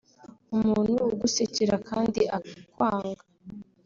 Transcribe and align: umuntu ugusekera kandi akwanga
umuntu 0.55 0.93
ugusekera 1.13 1.75
kandi 1.89 2.21
akwanga 2.37 3.23